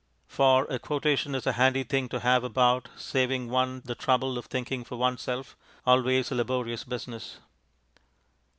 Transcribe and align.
For 0.27 0.65
a 0.65 0.79
quotation 0.79 1.35
is 1.35 1.45
a 1.45 1.51
handy 1.51 1.83
thing 1.83 2.09
to 2.09 2.21
have 2.21 2.43
about, 2.43 2.89
saving 2.97 3.51
one 3.51 3.83
the 3.85 3.93
trouble 3.93 4.35
of 4.39 4.45
thinking 4.47 4.83
for 4.83 4.95
oneself, 4.95 5.55
always 5.85 6.31
a 6.31 6.35
laborious 6.35 6.83
business. 6.83 7.37